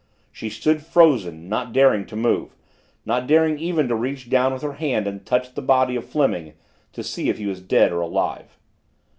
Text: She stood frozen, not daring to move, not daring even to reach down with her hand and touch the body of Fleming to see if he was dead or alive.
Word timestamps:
She 0.31 0.49
stood 0.49 0.81
frozen, 0.81 1.47
not 1.47 1.73
daring 1.73 2.07
to 2.07 2.15
move, 2.15 2.55
not 3.05 3.27
daring 3.27 3.59
even 3.59 3.87
to 3.87 3.93
reach 3.93 4.31
down 4.31 4.51
with 4.51 4.63
her 4.63 4.73
hand 4.73 5.05
and 5.05 5.23
touch 5.23 5.53
the 5.53 5.61
body 5.61 5.95
of 5.95 6.09
Fleming 6.09 6.53
to 6.93 7.03
see 7.03 7.29
if 7.29 7.37
he 7.37 7.45
was 7.45 7.61
dead 7.61 7.91
or 7.91 8.01
alive. 8.01 8.57